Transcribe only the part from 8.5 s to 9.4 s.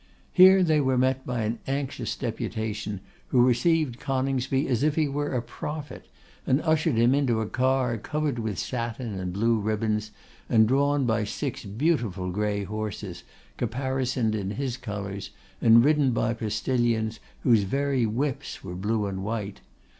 satin and